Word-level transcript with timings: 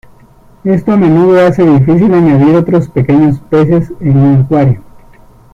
Esto 0.63 0.93
a 0.93 0.97
menudo 0.97 1.39
hace 1.45 1.63
difícil 1.63 2.11
añadir 2.11 2.55
otros 2.55 2.89
pequeños 2.89 3.39
peces 3.51 3.93
en 3.99 4.17
un 4.17 4.41
acuario. 4.41 4.81